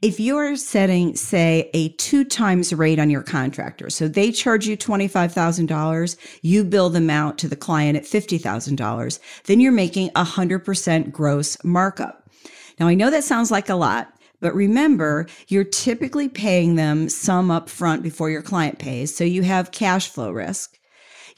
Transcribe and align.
if 0.00 0.20
you're 0.20 0.54
setting, 0.54 1.16
say, 1.16 1.70
a 1.74 1.88
two 1.90 2.24
times 2.24 2.72
rate 2.72 3.00
on 3.00 3.10
your 3.10 3.22
contractor, 3.22 3.90
so 3.90 4.06
they 4.06 4.30
charge 4.30 4.66
you 4.66 4.76
$25,000, 4.76 6.16
you 6.42 6.62
bill 6.62 6.88
them 6.88 7.10
out 7.10 7.36
to 7.38 7.48
the 7.48 7.56
client 7.56 7.96
at 7.96 8.04
$50,000, 8.04 9.18
then 9.44 9.58
you're 9.58 9.72
making 9.72 10.10
a 10.14 10.24
100% 10.24 11.10
gross 11.10 11.62
markup. 11.64 12.30
Now, 12.78 12.86
I 12.86 12.94
know 12.94 13.10
that 13.10 13.24
sounds 13.24 13.50
like 13.50 13.68
a 13.68 13.74
lot, 13.74 14.12
but 14.40 14.54
remember, 14.54 15.26
you're 15.48 15.64
typically 15.64 16.28
paying 16.28 16.76
them 16.76 17.08
some 17.08 17.48
upfront 17.48 18.02
before 18.02 18.30
your 18.30 18.42
client 18.42 18.78
pays, 18.78 19.16
so 19.16 19.24
you 19.24 19.42
have 19.42 19.72
cash 19.72 20.08
flow 20.08 20.30
risk. 20.30 20.77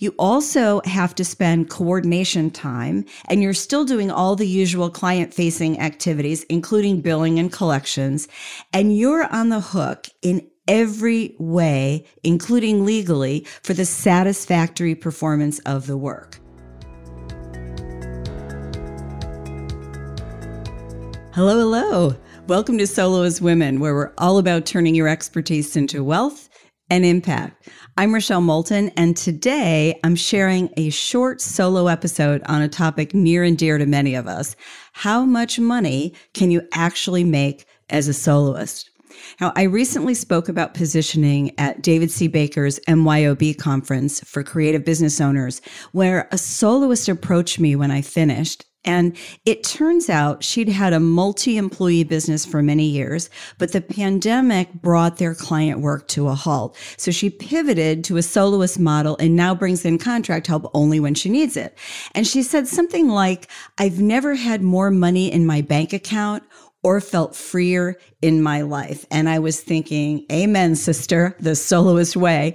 You 0.03 0.15
also 0.19 0.81
have 0.87 1.15
to 1.17 1.27
spend 1.27 1.69
coordination 1.69 2.51
time 2.51 3.05
and 3.29 3.43
you're 3.43 3.53
still 3.53 3.85
doing 3.85 4.11
all 4.11 4.35
the 4.35 4.49
usual 4.49 4.89
client 4.89 5.35
facing 5.35 5.79
activities, 5.79 6.43
including 6.45 7.03
billing 7.03 7.39
and 7.39 7.53
collections. 7.53 8.27
And 8.73 8.97
you're 8.97 9.31
on 9.31 9.51
the 9.51 9.61
hook 9.61 10.07
in 10.23 10.49
every 10.67 11.37
way, 11.39 12.07
including 12.25 12.87
legally, 12.87 13.47
for 13.63 13.75
the 13.75 13.85
satisfactory 13.85 14.95
performance 14.95 15.59
of 15.67 15.87
the 15.87 15.99
work. 15.99 16.41
Hello, 21.35 21.59
hello. 21.59 22.17
Welcome 22.47 22.79
to 22.79 22.87
Soloist 22.87 23.43
Women, 23.43 23.81
where 23.81 23.95
we're 23.95 24.15
all 24.17 24.39
about 24.39 24.65
turning 24.65 24.95
your 24.95 25.09
expertise 25.09 25.77
into 25.77 26.03
wealth 26.03 26.49
and 26.91 27.05
impact. 27.05 27.69
I'm 27.97 28.13
Rochelle 28.13 28.41
Moulton, 28.41 28.91
and 28.97 29.17
today 29.17 29.99
I'm 30.05 30.17
sharing 30.17 30.71
a 30.77 30.91
short 30.91 31.41
solo 31.41 31.87
episode 31.87 32.43
on 32.47 32.61
a 32.61 32.69
topic 32.69 33.15
near 33.15 33.45
and 33.45 33.57
dear 33.57 33.79
to 33.79 33.87
many 33.87 34.15
of 34.15 34.27
us. 34.27 34.57
How 34.93 35.25
much 35.25 35.59
money 35.59 36.15
can 36.35 36.51
you 36.51 36.63
actually 36.75 37.25
make 37.25 37.65
as 37.89 38.09
a 38.09 38.13
soloist? 38.13 38.91
Now, 39.41 39.53
I 39.57 39.63
recently 39.63 40.15
spoke 40.15 40.49
about 40.49 40.75
positioning 40.75 41.53
at 41.59 41.83
David 41.83 42.11
C. 42.11 42.29
Baker's 42.29 42.81
MYOB 42.89 43.59
conference 43.59 44.21
for 44.21 44.43
creative 44.43 44.85
business 44.85 45.21
owners, 45.21 45.61
where 45.93 46.29
a 46.33 46.39
soloist 46.39 47.09
approached 47.09 47.59
me 47.59 47.77
when 47.77 47.91
I 47.91 48.03
finished 48.03 48.65
and 48.85 49.17
it 49.45 49.63
turns 49.63 50.09
out 50.09 50.43
she'd 50.43 50.69
had 50.69 50.93
a 50.93 51.01
multi 51.01 51.57
employee 51.57 52.05
business 52.05 52.47
for 52.47 52.63
many 52.63 52.85
years, 52.85 53.29
but 53.59 53.73
the 53.73 53.81
pandemic 53.81 54.73
brought 54.73 55.19
their 55.19 55.35
client 55.35 55.81
work 55.81 56.09
to 56.09 56.29
a 56.29 56.35
halt. 56.35 56.77
So 56.97 57.11
she 57.11 57.29
pivoted 57.29 58.05
to 58.05 58.17
a 58.17 58.23
soloist 58.23 58.79
model 58.79 59.17
and 59.21 59.37
now 59.37 59.55
brings 59.55 59.85
in 59.85 59.99
contract 59.99 60.47
help 60.47 60.71
only 60.73 60.99
when 60.99 61.15
she 61.15 61.29
needs 61.29 61.57
it. 61.57 61.77
And 62.15 62.27
she 62.27 62.43
said 62.43 62.69
something 62.69 63.09
like, 63.09 63.51
I've 63.79 64.01
never 64.01 64.35
had 64.35 64.63
more 64.63 64.91
money 64.91 65.31
in 65.31 65.45
my 65.45 65.61
bank 65.61 65.93
account 65.93 66.43
or 66.83 67.01
felt 67.01 67.37
freer 67.37 67.97
in 68.23 68.43
my 68.43 68.63
life. 68.63 69.05
And 69.11 69.29
I 69.29 69.39
was 69.39 69.61
thinking, 69.61 70.25
Amen, 70.33 70.75
sister, 70.77 71.37
the 71.39 71.55
soloist 71.55 72.17
way. 72.17 72.55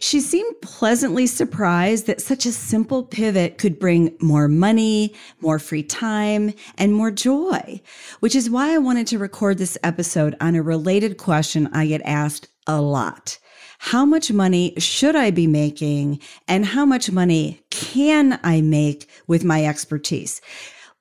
She 0.00 0.20
seemed 0.20 0.60
pleasantly 0.62 1.26
surprised 1.26 2.06
that 2.06 2.20
such 2.20 2.46
a 2.46 2.52
simple 2.52 3.02
pivot 3.02 3.58
could 3.58 3.78
bring 3.78 4.16
more 4.20 4.48
money, 4.48 5.14
more 5.40 5.58
free 5.58 5.82
time, 5.82 6.54
and 6.78 6.94
more 6.94 7.10
joy, 7.10 7.80
which 8.20 8.34
is 8.34 8.50
why 8.50 8.74
I 8.74 8.78
wanted 8.78 9.06
to 9.08 9.18
record 9.18 9.58
this 9.58 9.78
episode 9.82 10.36
on 10.40 10.54
a 10.54 10.62
related 10.62 11.18
question 11.18 11.68
I 11.72 11.86
get 11.86 12.02
asked 12.04 12.48
a 12.66 12.80
lot. 12.80 13.38
How 13.78 14.06
much 14.06 14.32
money 14.32 14.72
should 14.78 15.14
I 15.14 15.30
be 15.30 15.46
making 15.46 16.20
and 16.48 16.64
how 16.64 16.86
much 16.86 17.10
money 17.10 17.60
can 17.70 18.40
I 18.42 18.62
make 18.62 19.08
with 19.26 19.44
my 19.44 19.66
expertise? 19.66 20.40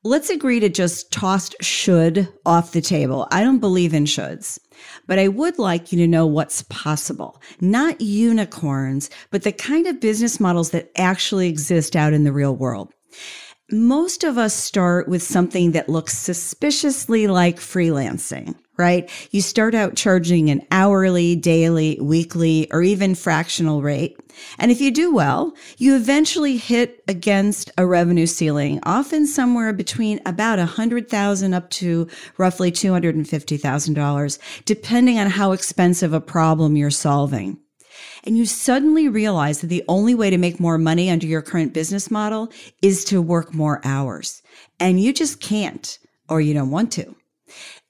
Let's 0.06 0.30
agree 0.30 0.60
to 0.60 0.70
just 0.70 1.12
toss 1.12 1.50
should 1.62 2.32
off 2.46 2.74
the 2.74 2.82
table. 2.82 3.28
I 3.32 3.42
don't 3.44 3.58
believe 3.58 3.92
in 3.92 4.06
shoulds, 4.06 4.60
but 5.08 5.18
I 5.18 5.28
would 5.30 5.58
like 5.58 5.92
you 5.92 5.98
to 5.98 6.06
know 6.06 6.28
what's 6.28 6.62
possible. 6.70 7.42
Not 7.60 8.00
unicorns, 8.00 9.10
but 9.32 9.42
the 9.42 9.52
kind 9.52 9.88
of 9.88 10.00
business 10.00 10.40
models 10.40 10.70
that 10.70 10.92
actually 10.96 11.50
exist 11.50 11.96
out 11.96 12.14
in 12.14 12.24
the 12.24 12.32
real 12.32 12.56
world. 12.56 12.94
Most 13.72 14.24
of 14.24 14.38
us 14.38 14.54
start 14.54 15.08
with 15.08 15.24
something 15.24 15.72
that 15.72 15.90
looks 15.90 16.16
suspiciously 16.16 17.26
like 17.26 17.56
freelancing 17.56 18.54
right? 18.78 19.10
You 19.32 19.42
start 19.42 19.76
out 19.76 19.96
charging 19.96 20.50
an 20.50 20.66
hourly, 20.72 21.36
daily, 21.36 21.98
weekly, 22.02 22.68
or 22.72 22.82
even 22.82 23.16
fractional 23.16 23.82
rate. 23.82 24.18
And 24.60 24.72
if 24.72 24.82
you 24.82 24.92
do 24.92 25.14
well, 25.14 25.54
you 25.78 25.96
eventually 25.96 26.58
hit 26.58 27.04
against 27.08 27.72
a 27.78 27.88
revenue 27.88 28.26
ceiling, 28.26 28.80
often 28.84 29.28
somewhere 29.28 29.72
between 29.72 30.20
about 30.26 30.60
a 30.60 30.66
hundred 30.66 31.10
thousand 31.10 31.54
up 31.54 31.70
to 31.72 32.08
roughly 32.38 32.72
two 32.72 32.92
hundred 32.92 33.16
and 33.16 33.28
fifty 33.28 33.58
thousand 33.58 33.94
dollars, 33.94 34.40
depending 34.66 35.20
on 35.20 35.28
how 35.28 35.54
expensive 35.54 36.14
a 36.14 36.20
problem 36.20 36.76
you're 36.76 36.92
solving. 36.92 37.58
And 38.26 38.38
you 38.38 38.46
suddenly 38.46 39.08
realize 39.08 39.62
that 39.62 39.68
the 39.68 39.86
only 39.88 40.16
way 40.16 40.30
to 40.30 40.38
make 40.38 40.60
more 40.60 40.78
money 40.78 41.10
under 41.10 41.28
your 41.28 41.42
current 41.42 41.74
business 41.74 42.12
model 42.12 42.52
is 42.82 43.06
to 43.06 43.22
work 43.22 43.54
more 43.54 43.80
hours. 43.86 44.42
And 44.80 45.00
you 45.00 45.14
just 45.14 45.40
can't, 45.40 45.98
or 46.28 46.42
you 46.42 46.54
don't 46.54 46.72
want 46.72 46.92
to. 46.94 47.16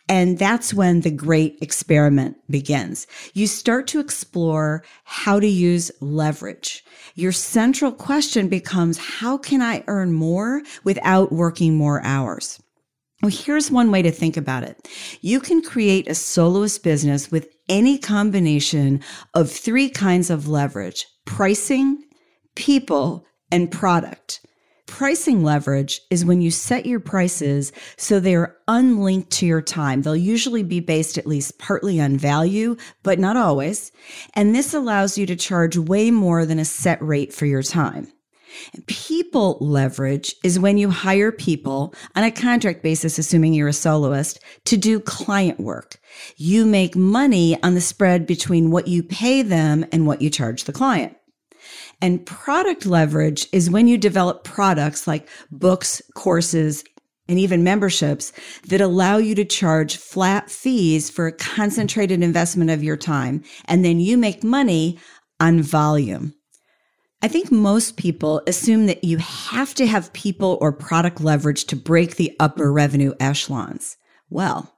And 0.07 0.37
that's 0.37 0.73
when 0.73 1.01
the 1.01 1.09
great 1.09 1.57
experiment 1.61 2.37
begins. 2.49 3.07
You 3.33 3.47
start 3.47 3.87
to 3.87 3.99
explore 3.99 4.83
how 5.03 5.39
to 5.39 5.47
use 5.47 5.91
leverage. 5.99 6.85
Your 7.15 7.31
central 7.31 7.91
question 7.91 8.47
becomes, 8.47 8.97
how 8.99 9.37
can 9.37 9.61
I 9.63 9.83
earn 9.87 10.13
more 10.13 10.61
without 10.83 11.31
working 11.31 11.75
more 11.75 12.03
hours? 12.03 12.61
Well, 13.23 13.31
here's 13.31 13.71
one 13.71 13.89
way 13.89 14.03
to 14.03 14.11
think 14.11 14.37
about 14.37 14.63
it. 14.63 14.87
You 15.21 15.39
can 15.39 15.63
create 15.63 16.07
a 16.07 16.13
soloist 16.13 16.83
business 16.83 17.31
with 17.31 17.47
any 17.67 17.97
combination 17.97 19.01
of 19.33 19.49
three 19.49 19.89
kinds 19.89 20.29
of 20.29 20.47
leverage, 20.47 21.07
pricing, 21.25 22.03
people, 22.55 23.25
and 23.51 23.71
product. 23.71 24.41
Pricing 24.87 25.43
leverage 25.43 26.01
is 26.11 26.23
when 26.23 26.41
you 26.41 26.51
set 26.51 26.85
your 26.85 26.99
prices 26.99 27.71
so 27.97 28.19
they're 28.19 28.55
unlinked 28.67 29.31
to 29.31 29.45
your 29.45 29.61
time. 29.61 30.01
They'll 30.01 30.15
usually 30.15 30.63
be 30.63 30.79
based 30.79 31.17
at 31.17 31.25
least 31.25 31.57
partly 31.57 31.99
on 31.99 32.17
value, 32.17 32.75
but 33.01 33.19
not 33.19 33.35
always. 33.35 33.91
And 34.35 34.53
this 34.53 34.73
allows 34.73 35.17
you 35.17 35.25
to 35.25 35.35
charge 35.35 35.77
way 35.77 36.11
more 36.11 36.45
than 36.45 36.59
a 36.59 36.65
set 36.65 37.01
rate 37.01 37.33
for 37.33 37.45
your 37.45 37.63
time. 37.63 38.11
People 38.85 39.57
leverage 39.59 40.35
is 40.43 40.59
when 40.59 40.77
you 40.77 40.89
hire 40.89 41.31
people 41.31 41.93
on 42.15 42.23
a 42.23 42.31
contract 42.31 42.83
basis, 42.83 43.17
assuming 43.17 43.53
you're 43.53 43.67
a 43.67 43.73
soloist, 43.73 44.39
to 44.65 44.77
do 44.77 44.99
client 44.99 45.59
work. 45.59 45.99
You 46.37 46.65
make 46.65 46.95
money 46.95 47.61
on 47.63 47.73
the 47.73 47.81
spread 47.81 48.25
between 48.25 48.71
what 48.71 48.87
you 48.87 49.03
pay 49.03 49.41
them 49.41 49.85
and 49.91 50.07
what 50.07 50.21
you 50.21 50.29
charge 50.29 50.63
the 50.63 50.73
client. 50.73 51.17
And 52.01 52.25
product 52.25 52.85
leverage 52.85 53.47
is 53.51 53.69
when 53.69 53.87
you 53.87 53.97
develop 53.97 54.43
products 54.43 55.07
like 55.07 55.29
books, 55.51 56.01
courses, 56.15 56.83
and 57.27 57.39
even 57.39 57.63
memberships 57.63 58.31
that 58.67 58.81
allow 58.81 59.17
you 59.17 59.33
to 59.35 59.45
charge 59.45 59.97
flat 59.97 60.49
fees 60.49 61.09
for 61.09 61.27
a 61.27 61.31
concentrated 61.31 62.21
investment 62.21 62.69
of 62.69 62.83
your 62.83 62.97
time. 62.97 63.43
And 63.65 63.83
then 63.83 63.99
you 63.99 64.17
make 64.17 64.43
money 64.43 64.99
on 65.39 65.61
volume. 65.61 66.33
I 67.21 67.27
think 67.27 67.51
most 67.51 67.97
people 67.97 68.43
assume 68.45 68.85
that 68.85 69.03
you 69.03 69.17
have 69.17 69.73
to 69.75 69.87
have 69.87 70.13
people 70.13 70.59
or 70.61 70.71
product 70.71 71.21
leverage 71.21 71.65
to 71.65 71.75
break 71.75 72.17
the 72.17 72.35
upper 72.39 72.71
revenue 72.71 73.13
echelons. 73.19 73.97
Well, 74.29 74.71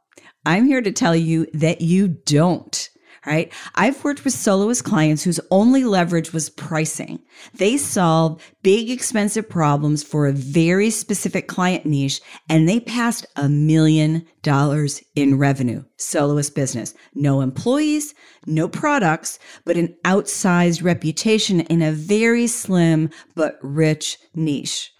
I'm 0.46 0.66
here 0.66 0.82
to 0.82 0.92
tell 0.94 1.16
you 1.16 1.48
that 1.54 1.82
you 1.82 2.08
don't 2.08 2.90
right? 3.26 3.52
I've 3.76 4.04
worked 4.04 4.24
with 4.24 4.34
soloist 4.34 4.84
clients 4.84 5.24
whose 5.24 5.40
only 5.52 5.84
leverage 5.84 6.34
was 6.34 6.50
pricing. 6.50 7.20
They 7.54 7.78
solved 7.78 8.42
big, 8.64 8.90
expensive 8.90 9.50
problems 9.50 10.04
for 10.04 10.28
a 10.28 10.34
very 10.34 10.90
specific 10.90 11.48
client 11.48 11.86
niche, 11.86 12.22
and 12.50 12.68
they 12.68 12.80
passed 12.80 13.26
a 13.36 13.50
million 13.50 14.26
dollars 14.42 15.04
in 15.16 15.38
revenue. 15.38 15.84
Soloist 15.98 16.56
business. 16.56 16.94
No 17.16 17.42
employees, 17.42 18.14
no 18.46 18.68
products, 18.68 19.40
but 19.66 19.78
an 19.78 19.96
outsized 20.06 20.84
reputation 20.84 21.62
in 21.62 21.82
a 21.82 21.92
very 21.92 22.48
slim 22.48 23.10
but 23.36 23.58
rich 23.62 24.18
niche. 24.36 24.94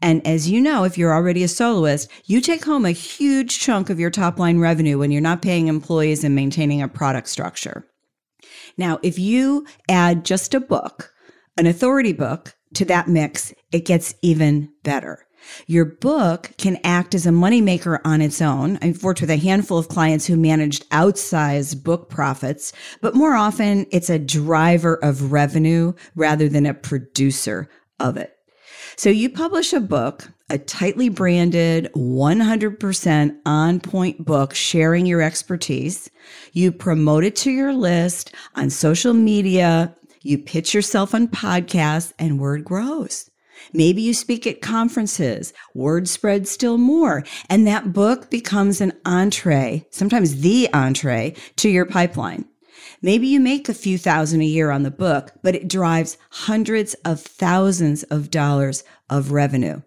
And 0.00 0.26
as 0.26 0.48
you 0.48 0.60
know, 0.60 0.84
if 0.84 0.98
you're 0.98 1.14
already 1.14 1.42
a 1.42 1.48
soloist, 1.48 2.10
you 2.24 2.40
take 2.40 2.64
home 2.64 2.84
a 2.84 2.90
huge 2.90 3.58
chunk 3.60 3.90
of 3.90 4.00
your 4.00 4.10
top 4.10 4.38
line 4.38 4.58
revenue 4.58 4.98
when 4.98 5.10
you're 5.10 5.20
not 5.20 5.42
paying 5.42 5.68
employees 5.68 6.24
and 6.24 6.34
maintaining 6.34 6.82
a 6.82 6.88
product 6.88 7.28
structure. 7.28 7.86
Now, 8.76 8.98
if 9.02 9.18
you 9.18 9.66
add 9.88 10.24
just 10.24 10.54
a 10.54 10.60
book, 10.60 11.12
an 11.56 11.66
authority 11.66 12.12
book 12.12 12.54
to 12.74 12.84
that 12.86 13.08
mix, 13.08 13.54
it 13.72 13.84
gets 13.84 14.14
even 14.22 14.70
better. 14.82 15.26
Your 15.66 15.84
book 15.84 16.52
can 16.58 16.78
act 16.84 17.14
as 17.14 17.26
a 17.26 17.30
moneymaker 17.30 18.00
on 18.04 18.20
its 18.20 18.40
own. 18.40 18.78
I've 18.82 19.02
worked 19.02 19.20
with 19.20 19.30
a 19.30 19.36
handful 19.36 19.78
of 19.78 19.88
clients 19.88 20.26
who 20.26 20.36
managed 20.36 20.88
outsized 20.90 21.84
book 21.84 22.08
profits, 22.08 22.72
but 23.00 23.14
more 23.14 23.34
often 23.34 23.86
it's 23.90 24.10
a 24.10 24.18
driver 24.18 24.96
of 24.96 25.32
revenue 25.32 25.92
rather 26.14 26.48
than 26.48 26.66
a 26.66 26.74
producer 26.74 27.68
of 28.00 28.16
it. 28.16 28.33
So 28.96 29.10
you 29.10 29.28
publish 29.28 29.72
a 29.72 29.80
book, 29.80 30.30
a 30.50 30.58
tightly 30.58 31.08
branded, 31.08 31.90
100% 31.94 33.36
on 33.44 33.80
point 33.80 34.24
book 34.24 34.54
sharing 34.54 35.06
your 35.06 35.22
expertise. 35.22 36.10
You 36.52 36.70
promote 36.70 37.24
it 37.24 37.34
to 37.36 37.50
your 37.50 37.72
list 37.72 38.34
on 38.54 38.70
social 38.70 39.12
media. 39.12 39.94
You 40.22 40.38
pitch 40.38 40.74
yourself 40.74 41.14
on 41.14 41.28
podcasts 41.28 42.12
and 42.18 42.38
word 42.38 42.64
grows. 42.64 43.30
Maybe 43.72 44.02
you 44.02 44.14
speak 44.14 44.46
at 44.46 44.60
conferences, 44.60 45.52
word 45.74 46.08
spreads 46.08 46.50
still 46.50 46.76
more, 46.76 47.24
and 47.48 47.66
that 47.66 47.92
book 47.92 48.30
becomes 48.30 48.80
an 48.80 48.92
entree, 49.04 49.86
sometimes 49.90 50.40
the 50.40 50.68
entree 50.72 51.34
to 51.56 51.68
your 51.68 51.86
pipeline. 51.86 52.44
Maybe 53.02 53.26
you 53.26 53.40
make 53.40 53.68
a 53.68 53.74
few 53.74 53.98
thousand 53.98 54.40
a 54.40 54.46
year 54.46 54.70
on 54.70 54.82
the 54.82 54.90
book, 54.90 55.32
but 55.42 55.54
it 55.54 55.68
drives 55.68 56.18
hundreds 56.30 56.94
of 57.04 57.20
thousands 57.20 58.02
of 58.04 58.30
dollars 58.30 58.84
of 59.10 59.32
revenue. 59.32 59.82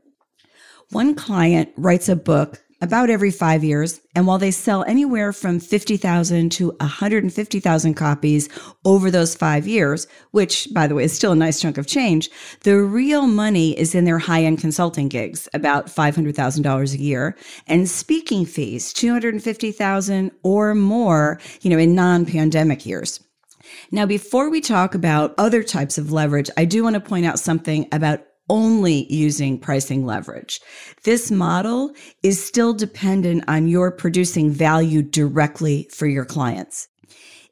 One 0.91 1.15
client 1.15 1.69
writes 1.75 2.07
a 2.07 2.15
book 2.15 2.63
about 2.81 3.09
every 3.09 3.31
five 3.31 3.63
years. 3.63 3.99
And 4.15 4.27
while 4.27 4.37
they 4.37 4.51
sell 4.51 4.83
anywhere 4.83 5.33
from 5.33 5.59
50,000 5.59 6.51
to 6.53 6.69
150,000 6.79 7.93
copies 7.95 8.49
over 8.85 9.09
those 9.09 9.35
five 9.35 9.67
years, 9.67 10.07
which 10.31 10.67
by 10.73 10.87
the 10.87 10.95
way 10.95 11.03
is 11.03 11.13
still 11.13 11.31
a 11.31 11.35
nice 11.35 11.59
chunk 11.59 11.77
of 11.77 11.87
change, 11.87 12.29
the 12.61 12.77
real 12.77 13.27
money 13.27 13.77
is 13.77 13.95
in 13.95 14.05
their 14.05 14.19
high 14.19 14.43
end 14.43 14.59
consulting 14.59 15.07
gigs, 15.07 15.47
about 15.53 15.87
$500,000 15.87 16.93
a 16.93 16.97
year, 16.97 17.35
and 17.67 17.89
speaking 17.89 18.45
fees, 18.45 18.93
250,000 18.93 20.31
or 20.43 20.75
more, 20.75 21.39
you 21.61 21.69
know, 21.69 21.77
in 21.77 21.95
non 21.95 22.25
pandemic 22.25 22.85
years. 22.85 23.19
Now, 23.91 24.05
before 24.05 24.49
we 24.49 24.61
talk 24.61 24.95
about 24.95 25.33
other 25.37 25.63
types 25.63 25.97
of 25.97 26.11
leverage, 26.11 26.49
I 26.57 26.65
do 26.65 26.83
want 26.83 26.93
to 26.95 26.99
point 26.99 27.25
out 27.25 27.39
something 27.39 27.87
about 27.91 28.21
only 28.49 29.11
using 29.13 29.59
pricing 29.59 30.05
leverage. 30.05 30.61
This 31.03 31.31
model 31.31 31.93
is 32.23 32.45
still 32.45 32.73
dependent 32.73 33.43
on 33.47 33.67
your 33.67 33.91
producing 33.91 34.51
value 34.51 35.01
directly 35.01 35.87
for 35.91 36.07
your 36.07 36.25
clients. 36.25 36.87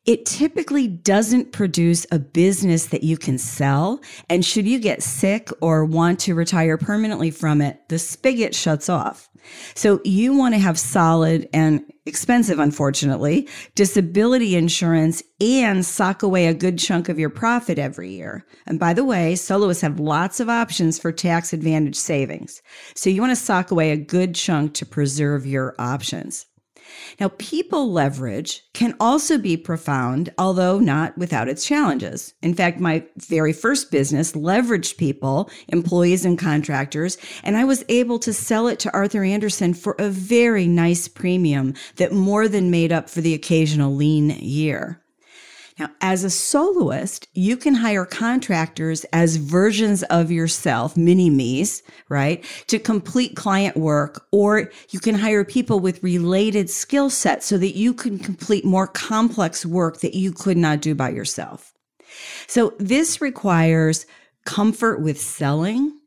It 0.06 0.26
typically 0.28 0.88
doesn't 0.88 1.52
produce 1.52 2.06
a 2.12 2.20
business 2.20 2.88
that 2.88 3.04
you 3.04 3.18
can 3.18 3.40
sell. 3.40 4.00
And 4.30 4.46
should 4.46 4.68
you 4.68 4.80
get 4.80 5.02
sick 5.02 5.50
or 5.62 5.84
want 5.84 6.20
to 6.22 6.36
retire 6.36 6.78
permanently 6.78 7.32
from 7.32 7.60
it, 7.60 7.90
the 7.90 7.98
spigot 7.98 8.54
shuts 8.54 8.88
off. 8.88 9.30
So 9.74 10.02
you 10.04 10.36
want 10.36 10.54
to 10.56 10.60
have 10.60 10.80
solid 10.80 11.50
and 11.54 11.84
expensive, 12.06 12.60
unfortunately, 12.60 13.48
disability 13.74 14.56
insurance 14.56 15.24
and 15.40 15.86
sock 15.86 16.24
away 16.24 16.48
a 16.48 16.54
good 16.54 16.78
chunk 16.78 17.10
of 17.10 17.20
your 17.20 17.30
profit 17.30 17.80
every 17.80 18.12
year. 18.12 18.46
And 18.66 18.80
by 18.80 18.94
the 18.94 19.04
way, 19.04 19.36
soloists 19.36 19.82
have 19.82 20.00
lots 20.00 20.40
of 20.40 20.50
options 20.50 21.00
for 21.00 21.12
tax 21.12 21.54
advantage 21.54 21.96
savings. 21.96 22.62
So 22.96 23.10
you 23.10 23.22
want 23.22 23.32
to 23.32 23.44
sock 23.44 23.72
away 23.72 23.92
a 23.92 23.98
good 23.98 24.36
chunk 24.36 24.76
to 24.76 24.86
preserve 24.86 25.46
your 25.46 25.76
options. 25.80 26.46
Now, 27.20 27.30
people 27.38 27.92
leverage 27.92 28.64
can 28.74 28.96
also 29.00 29.38
be 29.38 29.58
profound, 29.58 30.34
although 30.38 30.80
not 30.80 31.18
without 31.18 31.48
its 31.48 31.66
challenges. 31.66 32.34
In 32.42 32.54
fact, 32.54 32.80
my 32.80 33.06
very 33.18 33.54
first 33.54 33.92
business 33.92 34.34
leveraged 34.34 34.98
people, 34.98 35.50
employees 35.70 36.26
and 36.26 36.38
contractors, 36.38 37.18
and 37.44 37.56
I 37.58 37.64
was 37.64 37.86
able 37.90 38.20
to 38.20 38.34
sell 38.34 38.68
it 38.68 38.80
to 38.80 38.94
Arthur 38.94 39.24
Andersen 39.24 39.74
for 39.74 39.96
a 40.00 40.10
very 40.10 40.68
nice 40.68 41.08
premium 41.08 41.74
that 41.96 42.12
more 42.12 42.48
than 42.48 42.72
made 42.72 42.92
up 42.92 43.10
for 43.10 43.22
the 43.22 43.34
occasional 43.34 43.96
lean 43.96 44.30
year. 44.30 45.02
Now, 45.78 45.90
as 46.00 46.24
a 46.24 46.30
soloist, 46.30 47.28
you 47.34 47.58
can 47.58 47.76
hire 47.76 48.06
contractors 48.06 49.04
as 49.12 49.36
versions 49.36 50.04
of 50.04 50.32
yourself, 50.32 50.96
mini 50.96 51.30
me's, 51.30 51.84
right? 52.08 52.46
To 52.68 52.80
complete 52.80 53.36
client 53.36 53.76
work, 53.76 54.26
or 54.32 54.72
you 54.92 55.02
can 55.02 55.16
hire 55.16 55.44
people 55.44 55.82
with 55.82 56.02
related 56.02 56.70
skill 56.70 57.10
sets 57.10 57.46
so 57.46 57.58
that 57.58 57.76
you 57.76 57.94
can 57.94 58.18
complete 58.20 58.64
more 58.64 58.88
complex 58.88 59.66
work 59.66 60.00
that 60.00 60.16
you 60.16 60.32
could 60.32 60.56
not 60.56 60.80
do 60.80 60.96
by 60.96 61.10
yourself. 61.10 61.74
So 62.48 62.74
this 62.80 63.20
requires 63.20 64.06
comfort 64.46 65.02
with 65.02 65.20
selling, 65.20 66.00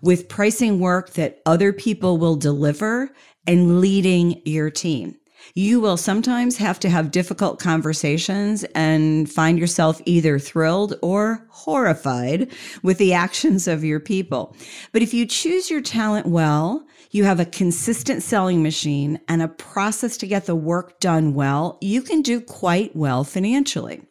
with 0.00 0.28
pricing 0.28 0.78
work 0.78 1.14
that 1.14 1.40
other 1.46 1.72
people 1.72 2.18
will 2.18 2.36
deliver 2.36 3.10
and 3.44 3.80
leading 3.80 4.40
your 4.44 4.70
team 4.70 5.16
you 5.54 5.80
will 5.80 5.96
sometimes 5.96 6.56
have 6.56 6.78
to 6.80 6.88
have 6.88 7.10
difficult 7.10 7.58
conversations 7.58 8.64
and 8.74 9.30
find 9.30 9.58
yourself 9.58 10.00
either 10.04 10.38
thrilled 10.38 10.94
or 11.02 11.46
horrified 11.50 12.52
with 12.82 12.98
the 12.98 13.12
actions 13.12 13.66
of 13.68 13.84
your 13.84 14.00
people. 14.00 14.56
But 14.92 15.02
if 15.02 15.14
you 15.14 15.26
choose 15.26 15.70
your 15.70 15.80
talent 15.80 16.26
well, 16.26 16.86
you 17.10 17.24
have 17.24 17.40
a 17.40 17.46
consistent 17.46 18.22
selling 18.22 18.62
machine 18.62 19.20
and 19.28 19.42
a 19.42 19.48
process 19.48 20.16
to 20.18 20.26
get 20.26 20.46
the 20.46 20.56
work 20.56 21.00
done 21.00 21.34
well, 21.34 21.78
you 21.80 22.02
can 22.02 22.22
do 22.22 22.40
quite 22.40 22.94
well 22.94 23.24
financially. 23.24 24.02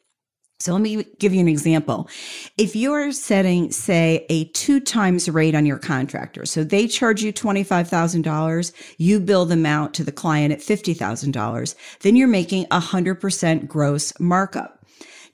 So 0.65 0.73
let 0.73 0.81
me 0.81 1.03
give 1.19 1.31
you 1.31 1.41
an 1.41 1.47
example. 1.47 2.09
If 2.57 2.75
you're 2.75 3.11
setting, 3.11 3.71
say, 3.71 4.25
a 4.29 4.45
two 4.45 4.79
times 4.79 5.29
rate 5.29 5.53
on 5.53 5.67
your 5.67 5.77
contractor, 5.77 6.43
so 6.47 6.63
they 6.63 6.87
charge 6.87 7.21
you 7.21 7.31
$25,000, 7.31 8.71
you 8.97 9.19
bill 9.19 9.45
them 9.45 9.67
out 9.67 9.93
to 9.93 10.03
the 10.03 10.11
client 10.11 10.51
at 10.51 10.61
$50,000, 10.61 11.75
then 11.99 12.15
you're 12.15 12.27
making 12.27 12.63
a 12.71 12.79
100% 12.79 13.67
gross 13.67 14.19
markup. 14.19 14.83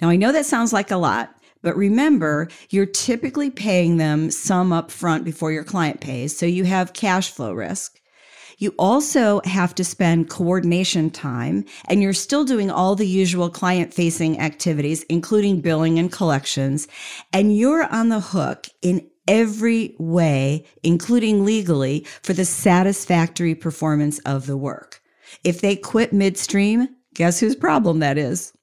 Now, 0.02 0.10
I 0.10 0.18
know 0.18 0.34
that 0.34 0.46
sounds 0.46 0.74
like 0.74 0.92
a 0.92 0.98
lot, 0.98 1.34
but 1.62 1.78
remember, 1.78 2.50
you're 2.70 2.86
typically 2.86 3.50
paying 3.50 3.96
them 3.96 4.32
some 4.32 4.72
upfront 4.72 5.24
before 5.24 5.54
your 5.54 5.64
client 5.64 6.02
pays, 6.02 6.38
so 6.38 6.46
you 6.46 6.66
have 6.66 6.92
cash 6.92 7.32
flow 7.32 7.54
risk. 7.54 8.01
You 8.62 8.76
also 8.78 9.42
have 9.44 9.74
to 9.74 9.84
spend 9.84 10.30
coordination 10.30 11.10
time 11.10 11.66
and 11.86 12.00
you're 12.00 12.14
still 12.14 12.46
doing 12.46 12.70
all 12.70 12.96
the 12.96 13.08
usual 13.08 13.50
client 13.50 13.92
facing 13.92 14.40
activities, 14.40 15.02
including 15.10 15.62
billing 15.62 15.98
and 15.98 16.12
collections. 16.12 16.88
And 17.34 17.58
you're 17.58 17.92
on 17.92 18.10
the 18.10 18.20
hook 18.20 18.68
in 18.84 19.10
every 19.28 19.96
way, 19.98 20.64
including 20.84 21.44
legally, 21.44 22.06
for 22.22 22.34
the 22.34 22.46
satisfactory 22.46 23.56
performance 23.56 24.20
of 24.20 24.46
the 24.46 24.58
work. 24.58 25.02
If 25.44 25.62
they 25.62 25.76
quit 25.76 26.14
midstream, 26.14 26.88
guess 27.16 27.40
whose 27.40 27.56
problem 27.56 27.98
that 28.00 28.20
is? 28.20 28.54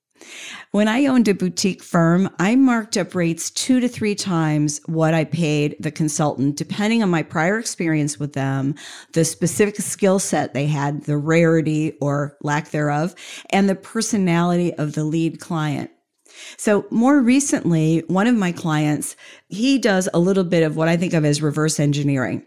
When 0.71 0.89
I 0.89 1.07
owned 1.07 1.29
a 1.29 1.35
boutique 1.35 1.83
firm, 1.83 2.29
I 2.39 2.55
marked 2.57 2.97
up 2.97 3.15
rates 3.15 3.51
two 3.51 3.81
to 3.81 3.89
three 3.89 4.15
times 4.15 4.81
what 4.87 5.15
I 5.15 5.25
paid 5.25 5.77
the 5.81 5.91
consultant, 5.91 6.57
depending 6.57 7.03
on 7.03 7.11
my 7.11 7.23
prior 7.23 7.59
experience 7.59 8.19
with 8.19 8.35
them, 8.35 8.75
the 9.15 9.25
specific 9.25 9.77
skill 9.77 10.19
set 10.19 10.55
they 10.55 10.67
had, 10.67 11.05
the 11.05 11.17
rarity 11.17 11.97
or 12.01 12.37
lack 12.43 12.71
thereof, 12.71 13.15
and 13.51 13.69
the 13.69 13.75
personality 13.75 14.75
of 14.75 14.95
the 14.95 15.05
lead 15.05 15.41
client. 15.41 15.91
So 16.57 16.87
more 16.91 17.21
recently, 17.21 18.05
one 18.07 18.27
of 18.27 18.37
my 18.37 18.53
clients, 18.53 19.17
he 19.49 19.79
does 19.79 20.09
a 20.13 20.19
little 20.19 20.45
bit 20.45 20.63
of 20.63 20.77
what 20.77 20.89
I 20.89 20.97
think 20.97 21.15
of 21.15 21.25
as 21.25 21.43
reverse 21.43 21.81
engineering 21.81 22.45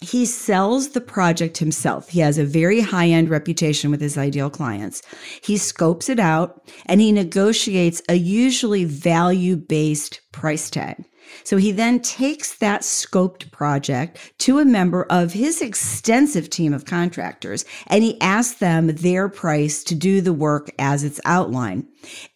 he 0.00 0.24
sells 0.24 0.90
the 0.90 1.00
project 1.00 1.58
himself. 1.58 2.08
He 2.08 2.20
has 2.20 2.38
a 2.38 2.44
very 2.44 2.80
high 2.80 3.08
end 3.08 3.28
reputation 3.28 3.90
with 3.90 4.00
his 4.00 4.16
ideal 4.16 4.48
clients. 4.48 5.02
He 5.42 5.58
scopes 5.58 6.08
it 6.08 6.18
out 6.18 6.62
and 6.86 7.00
he 7.00 7.12
negotiates 7.12 8.00
a 8.08 8.14
usually 8.14 8.84
value 8.84 9.56
based 9.56 10.20
price 10.32 10.70
tag. 10.70 11.04
So 11.44 11.56
he 11.56 11.72
then 11.72 12.00
takes 12.00 12.54
that 12.56 12.82
scoped 12.82 13.50
project 13.50 14.18
to 14.38 14.58
a 14.58 14.64
member 14.64 15.04
of 15.04 15.32
his 15.32 15.62
extensive 15.62 16.50
team 16.50 16.72
of 16.72 16.84
contractors 16.84 17.64
and 17.86 18.02
he 18.02 18.20
asks 18.20 18.58
them 18.58 18.88
their 18.88 19.28
price 19.28 19.84
to 19.84 19.94
do 19.94 20.20
the 20.20 20.32
work 20.32 20.70
as 20.78 21.04
it's 21.04 21.20
outlined. 21.24 21.86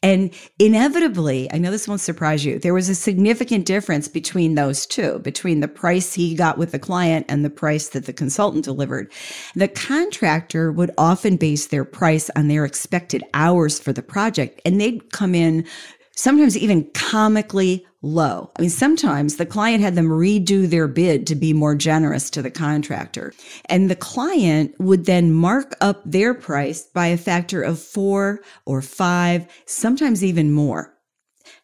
And 0.03 0.35
inevitably, 0.59 1.51
I 1.53 1.59
know 1.59 1.71
this 1.71 1.89
won't 1.89 2.01
surprise 2.01 2.45
you, 2.45 2.59
there 2.59 2.75
was 2.75 2.89
a 2.89 2.95
significant 2.95 3.65
difference 3.65 4.09
between 4.09 4.55
those 4.55 4.87
two, 4.87 5.19
between 5.21 5.61
the 5.61 5.69
price 5.69 6.15
he 6.15 6.35
got 6.35 6.59
with 6.59 6.73
the 6.73 6.79
client 6.79 7.27
and 7.29 7.45
the 7.45 7.51
price 7.51 7.89
that 7.91 8.05
the 8.05 8.13
consultant 8.13 8.65
delivered. 8.65 9.11
The 9.55 9.69
contractor 9.69 10.71
would 10.71 10.91
often 10.99 11.37
base 11.37 11.67
their 11.67 11.85
price 11.85 12.31
on 12.37 12.49
their 12.49 12.65
expected 12.65 13.25
hours 13.33 13.79
for 13.81 13.93
the 13.93 14.03
project, 14.03 14.61
and 14.65 14.81
they'd 14.81 15.11
come 15.13 15.35
in 15.35 15.67
sometimes 16.15 16.57
even 16.57 16.91
comically 16.93 17.87
low. 18.03 18.51
I 18.57 18.63
mean, 18.63 18.71
sometimes 18.71 19.37
the 19.37 19.47
client 19.47 19.83
had 19.83 19.95
them 19.95 20.09
redo 20.09 20.69
their 20.69 20.87
bid 20.87 21.27
to 21.27 21.35
be 21.35 21.53
more 21.53 21.75
generous 21.75 22.29
to 22.31 22.43
the 22.43 22.51
contractor. 22.51 23.33
And 23.67 23.91
the 23.91 23.97
client 23.97 24.75
would 24.79 25.07
then 25.07 25.33
mark 25.33 25.75
up 25.81 26.03
their 26.05 26.35
price 26.35 26.83
by 26.83 27.07
a 27.07 27.17
factor 27.17 27.63
of 27.63 27.79
four 27.79 28.41
or 28.67 28.83
five, 28.83 29.47
sometimes 29.67 30.23
even 30.23 30.53
more. 30.53 30.95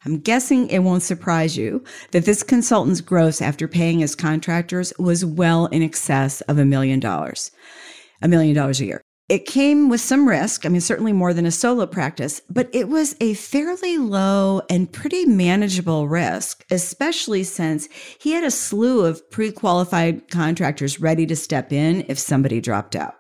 I'm 0.05 0.19
guessing 0.19 0.69
it 0.69 0.81
won't 0.81 1.03
surprise 1.03 1.57
you 1.57 1.85
that 2.13 2.25
this 2.25 2.43
consultant's 2.43 3.01
gross 3.01 3.43
after 3.43 3.69
paying 3.69 4.01
his 4.01 4.15
contractors 4.15 4.93
was 4.99 5.25
well 5.25 5.67
in 5.67 5.83
excess 5.83 6.41
of 6.43 6.59
a 6.59 6.65
million 6.65 7.01
dollars, 7.01 7.51
a 8.23 8.29
million 8.29 8.55
dollars 8.55 8.81
a 8.81 8.87
year. 8.87 9.03
It 9.31 9.47
came 9.47 9.89
with 9.89 10.01
some 10.01 10.29
risk. 10.29 10.67
I 10.67 10.69
mean, 10.71 10.81
certainly 10.81 11.13
more 11.13 11.33
than 11.33 11.47
a 11.47 11.53
solo 11.53 11.87
practice, 11.87 12.43
but 12.51 12.69
it 12.73 12.89
was 12.89 13.15
a 13.21 13.35
fairly 13.35 13.97
low 13.97 14.61
and 14.69 14.91
pretty 14.91 15.25
manageable 15.25 16.09
risk, 16.09 16.65
especially 16.69 17.45
since 17.45 17.89
he 18.19 18.33
had 18.33 18.43
a 18.43 18.51
slew 18.51 19.05
of 19.07 19.31
pre 19.31 19.53
qualified 19.53 20.29
contractors 20.31 21.01
ready 21.01 21.27
to 21.27 21.37
step 21.37 21.73
in 21.73 22.05
if 22.09 22.19
somebody 22.19 22.61
dropped 22.61 22.97
out. 22.97 23.15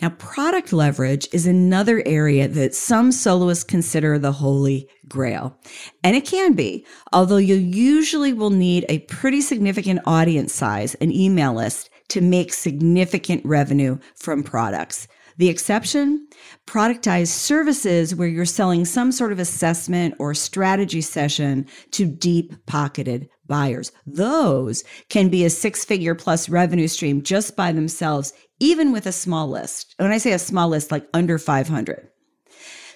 Now, 0.00 0.10
product 0.10 0.72
leverage 0.72 1.28
is 1.32 1.48
another 1.48 2.00
area 2.06 2.46
that 2.46 2.72
some 2.72 3.10
soloists 3.10 3.64
consider 3.64 4.20
the 4.20 4.30
holy 4.30 4.88
grail. 5.08 5.58
And 6.04 6.14
it 6.14 6.24
can 6.24 6.52
be, 6.52 6.86
although 7.12 7.38
you 7.38 7.56
usually 7.56 8.32
will 8.32 8.50
need 8.50 8.86
a 8.88 9.00
pretty 9.00 9.40
significant 9.40 9.98
audience 10.06 10.54
size, 10.54 10.94
an 10.94 11.10
email 11.10 11.54
list, 11.54 11.90
to 12.12 12.20
make 12.20 12.52
significant 12.52 13.42
revenue 13.42 13.98
from 14.14 14.42
products. 14.42 15.08
The 15.38 15.48
exception? 15.48 16.28
Productized 16.66 17.28
services 17.28 18.14
where 18.14 18.28
you're 18.28 18.44
selling 18.44 18.84
some 18.84 19.12
sort 19.12 19.32
of 19.32 19.38
assessment 19.38 20.14
or 20.18 20.34
strategy 20.34 21.00
session 21.00 21.66
to 21.92 22.04
deep 22.04 22.52
pocketed 22.66 23.30
buyers. 23.46 23.92
Those 24.04 24.84
can 25.08 25.30
be 25.30 25.46
a 25.46 25.50
six 25.50 25.86
figure 25.86 26.14
plus 26.14 26.50
revenue 26.50 26.86
stream 26.86 27.22
just 27.22 27.56
by 27.56 27.72
themselves, 27.72 28.34
even 28.60 28.92
with 28.92 29.06
a 29.06 29.12
small 29.12 29.48
list. 29.48 29.94
When 29.96 30.12
I 30.12 30.18
say 30.18 30.32
a 30.32 30.38
small 30.38 30.68
list, 30.68 30.92
like 30.92 31.08
under 31.14 31.38
500. 31.38 32.08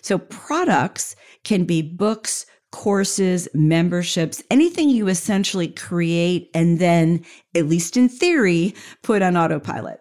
So 0.02 0.18
products 0.18 1.16
can 1.42 1.64
be 1.64 1.80
books, 1.80 2.44
courses, 2.76 3.48
memberships, 3.54 4.42
anything 4.50 4.90
you 4.90 5.08
essentially 5.08 5.66
create 5.66 6.50
and 6.52 6.78
then, 6.78 7.24
at 7.54 7.64
least 7.64 7.96
in 7.96 8.06
theory, 8.06 8.74
put 9.02 9.22
on 9.22 9.34
autopilot. 9.34 9.98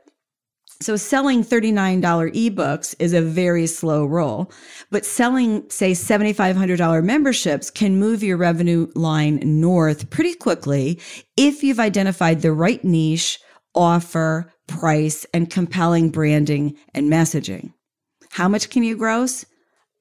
So 0.81 0.97
selling 0.97 1.41
$39 1.41 2.01
ebooks 2.01 2.93
is 2.99 3.13
a 3.13 3.21
very 3.21 3.65
slow 3.65 4.05
roll, 4.05 4.51
but 4.91 5.05
selling, 5.05 5.63
say, 5.69 5.93
$7,500 5.93 7.01
memberships 7.01 7.71
can 7.71 7.97
move 7.97 8.21
your 8.21 8.35
revenue 8.35 8.91
line 8.93 9.39
north 9.41 10.09
pretty 10.09 10.33
quickly 10.33 10.99
if 11.37 11.63
you've 11.63 11.79
identified 11.79 12.41
the 12.41 12.51
right 12.51 12.83
niche, 12.83 13.39
offer, 13.73 14.51
price, 14.67 15.25
and 15.33 15.49
compelling 15.49 16.09
branding 16.09 16.75
and 16.93 17.09
messaging. 17.09 17.71
How 18.31 18.49
much 18.49 18.69
can 18.69 18.83
you 18.83 18.97
gross? 18.97 19.45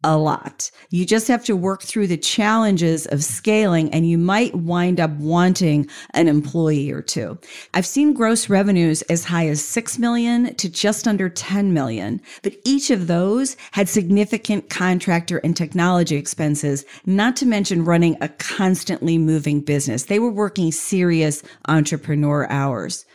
A 0.05 0.17
lot. 0.19 0.71
You 0.91 1.07
just 1.07 1.29
have 1.29 1.45
to 1.47 1.57
work 1.57 1.83
through 1.83 2.07
the 2.09 2.19
challenges 2.19 3.07
of 3.07 3.25
scaling 3.25 3.91
and 3.93 4.09
you 4.09 4.19
might 4.19 4.55
wind 4.55 5.01
up 5.01 5.11
wanting 5.13 5.89
an 6.13 6.29
employee 6.29 6.91
or 6.91 7.01
two. 7.01 7.39
I've 7.73 7.87
seen 7.87 8.13
gross 8.13 8.51
revenues 8.51 9.01
as 9.03 9.25
high 9.25 9.49
as 9.49 9.65
6 9.65 9.99
million 9.99 10.55
to 10.57 10.69
just 10.69 11.09
under 11.09 11.31
10 11.31 11.73
million, 11.73 12.21
but 12.43 12.55
each 12.65 12.91
of 12.91 13.07
those 13.07 13.57
had 13.73 13.89
significant 13.89 14.69
contractor 14.69 15.39
and 15.39 15.57
technology 15.57 16.17
expenses, 16.17 16.85
not 17.07 17.35
to 17.37 17.47
mention 17.47 17.85
running 17.85 18.17
a 18.21 18.29
constantly 18.29 19.17
moving 19.17 19.61
business. 19.63 20.05
They 20.05 20.19
were 20.19 20.31
working 20.31 20.71
serious 20.71 21.43
entrepreneur 21.67 22.47
hours. 22.51 23.07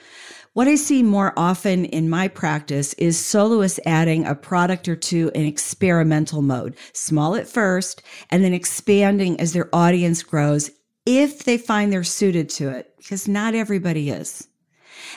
What 0.53 0.67
I 0.67 0.75
see 0.75 1.03
more 1.03 1.31
often 1.37 1.85
in 1.85 2.09
my 2.09 2.27
practice 2.27 2.93
is 2.95 3.23
soloists 3.23 3.79
adding 3.85 4.25
a 4.25 4.33
product 4.33 4.87
or 4.87 4.95
two 4.95 5.31
in 5.35 5.45
experimental 5.45 6.41
mode, 6.41 6.75
small 6.91 7.35
at 7.35 7.47
first, 7.47 8.01
and 8.31 8.43
then 8.43 8.53
expanding 8.53 9.39
as 9.39 9.53
their 9.53 9.69
audience 9.73 10.23
grows 10.23 10.71
if 11.05 11.43
they 11.43 11.57
find 11.57 11.93
they're 11.93 12.03
suited 12.03 12.49
to 12.49 12.69
it, 12.69 12.93
because 12.97 13.27
not 13.27 13.53
everybody 13.53 14.09
is. 14.09 14.47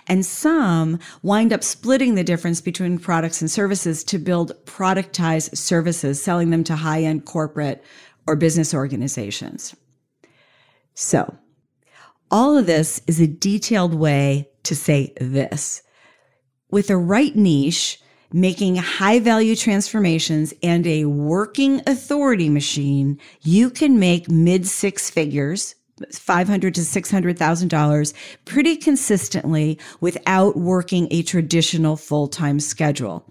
And 0.06 0.24
some 0.24 0.98
wind 1.22 1.52
up 1.52 1.64
splitting 1.64 2.14
the 2.14 2.24
difference 2.24 2.60
between 2.60 2.98
products 2.98 3.40
and 3.40 3.50
services 3.50 4.04
to 4.04 4.18
build 4.18 4.52
productized 4.64 5.56
services, 5.56 6.22
selling 6.22 6.50
them 6.50 6.64
to 6.64 6.76
high 6.76 7.02
end 7.02 7.24
corporate 7.24 7.82
or 8.26 8.36
business 8.36 8.74
organizations. 8.74 9.74
So, 10.94 11.36
all 12.30 12.56
of 12.56 12.66
this 12.66 13.00
is 13.06 13.20
a 13.20 13.26
detailed 13.26 13.94
way 13.94 14.48
to 14.64 14.74
say 14.74 15.12
this. 15.20 15.82
With 16.70 16.88
the 16.88 16.96
right 16.96 17.34
niche, 17.36 18.00
making 18.32 18.76
high 18.76 19.18
value 19.18 19.54
transformations 19.54 20.54
and 20.62 20.86
a 20.86 21.04
working 21.04 21.82
authority 21.86 22.48
machine, 22.48 23.18
you 23.42 23.70
can 23.70 23.98
make 23.98 24.30
mid 24.30 24.66
six 24.66 25.10
figures, 25.10 25.74
500 26.12 26.74
to 26.74 26.84
600,000 26.84 27.68
dollars 27.68 28.14
pretty 28.44 28.76
consistently 28.76 29.78
without 30.00 30.56
working 30.56 31.08
a 31.10 31.22
traditional 31.22 31.96
full-time 31.96 32.58
schedule. 32.58 33.30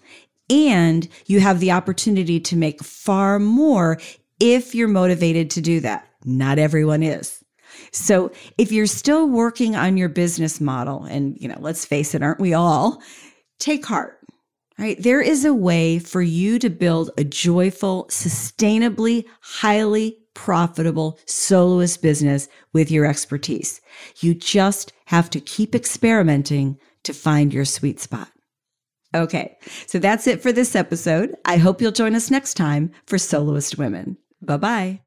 And 0.49 1.07
you 1.25 1.39
have 1.39 1.59
the 1.59 1.71
opportunity 1.71 2.39
to 2.41 2.55
make 2.55 2.83
far 2.83 3.39
more 3.39 3.99
if 4.39 4.75
you're 4.75 4.87
motivated 4.87 5.49
to 5.51 5.61
do 5.61 5.79
that. 5.79 6.07
Not 6.25 6.59
everyone 6.59 7.03
is. 7.03 7.40
So 7.91 8.31
if 8.57 8.71
you're 8.71 8.85
still 8.85 9.27
working 9.27 9.75
on 9.75 9.97
your 9.97 10.09
business 10.09 10.61
model, 10.61 11.03
and 11.03 11.37
you 11.39 11.47
know, 11.47 11.57
let's 11.59 11.85
face 11.85 12.15
it, 12.15 12.23
aren't 12.23 12.39
we 12.39 12.53
all? 12.53 13.01
Take 13.59 13.85
heart. 13.85 14.17
Right? 14.79 15.01
There 15.01 15.21
is 15.21 15.45
a 15.45 15.53
way 15.53 15.99
for 15.99 16.21
you 16.21 16.57
to 16.59 16.69
build 16.69 17.11
a 17.17 17.23
joyful, 17.23 18.05
sustainably, 18.05 19.25
highly 19.41 20.17
profitable 20.33 21.19
soloist 21.25 22.01
business 22.01 22.47
with 22.73 22.89
your 22.89 23.05
expertise. 23.05 23.81
You 24.21 24.33
just 24.33 24.93
have 25.05 25.29
to 25.31 25.41
keep 25.41 25.75
experimenting 25.75 26.79
to 27.03 27.13
find 27.13 27.53
your 27.53 27.65
sweet 27.65 27.99
spot. 27.99 28.29
Okay, 29.13 29.57
so 29.87 29.99
that's 29.99 30.25
it 30.25 30.41
for 30.41 30.53
this 30.53 30.75
episode. 30.75 31.35
I 31.45 31.57
hope 31.57 31.81
you'll 31.81 31.91
join 31.91 32.15
us 32.15 32.31
next 32.31 32.53
time 32.53 32.91
for 33.05 33.17
Soloist 33.17 33.77
Women. 33.77 34.17
Bye 34.41 34.57
bye. 34.57 35.01